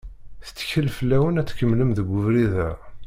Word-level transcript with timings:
Tettkel 0.45 0.87
fell-awen 0.97 1.39
ad 1.41 1.47
tkemlem 1.47 1.91
deg 1.97 2.07
ubrid-a. 2.17 2.69